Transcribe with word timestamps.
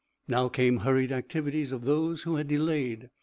Now 0.27 0.49
came 0.49 0.77
hurried 0.77 1.11
activities 1.11 1.71
of 1.71 1.85
those 1.85 2.23
who 2.23 2.37
had 2.37 2.47
delayed. 2.47 3.11